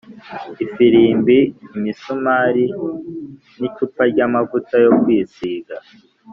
Ifirimbi, 0.65 1.37
imisumari 1.77 2.65
n 3.59 3.61
icupa 3.67 4.01
ry 4.11 4.19
amavuta 4.27 4.75
yo 4.85 4.91
kwisiga 4.99 5.75